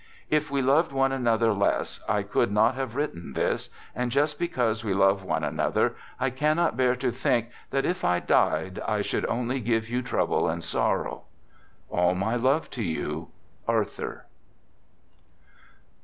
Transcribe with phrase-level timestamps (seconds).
[0.31, 4.83] If we loved one another less I could not have written this, and, just because
[4.83, 5.51] we love one 26 "THE GOOD SOLDIER"
[5.85, 10.01] another, I cannot bear to think that, if I died, I should only give you
[10.01, 11.25] trouble and sorrow
[11.91, 13.27] All my love to you,
[13.67, 14.25] Arthur.